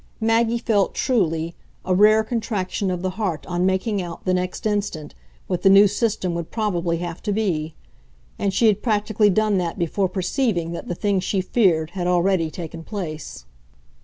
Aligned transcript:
Maggie 0.19 0.57
felt, 0.57 0.95
truly, 0.95 1.53
a 1.85 1.93
rare 1.93 2.23
contraction 2.23 2.89
of 2.89 3.03
the 3.03 3.11
heart 3.21 3.45
on 3.45 3.67
making 3.67 4.01
out, 4.01 4.25
the 4.25 4.33
next 4.33 4.65
instant, 4.65 5.13
what 5.45 5.61
the 5.61 5.69
new 5.69 5.87
system 5.87 6.33
would 6.33 6.49
probably 6.49 6.97
have 6.97 7.21
to 7.21 7.31
be 7.31 7.75
and 8.39 8.51
she 8.51 8.65
had 8.65 8.81
practically 8.81 9.29
done 9.29 9.59
that 9.59 9.77
before 9.77 10.09
perceiving 10.09 10.71
that 10.71 10.87
the 10.87 10.95
thing 10.95 11.19
she 11.19 11.39
feared 11.39 11.91
had 11.91 12.07
already 12.07 12.49
taken 12.49 12.83
place. 12.83 13.45